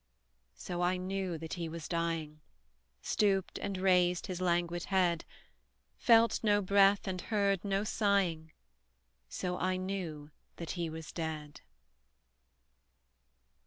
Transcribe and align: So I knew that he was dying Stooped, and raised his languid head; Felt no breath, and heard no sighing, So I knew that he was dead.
So 0.55 0.81
I 0.81 0.97
knew 0.97 1.37
that 1.37 1.53
he 1.53 1.69
was 1.69 1.87
dying 1.87 2.41
Stooped, 3.03 3.59
and 3.59 3.77
raised 3.77 4.25
his 4.25 4.41
languid 4.41 4.85
head; 4.85 5.25
Felt 5.95 6.43
no 6.43 6.59
breath, 6.59 7.07
and 7.07 7.21
heard 7.21 7.63
no 7.63 7.83
sighing, 7.83 8.51
So 9.29 9.59
I 9.59 9.77
knew 9.77 10.31
that 10.55 10.71
he 10.71 10.89
was 10.89 11.11
dead. 11.11 11.61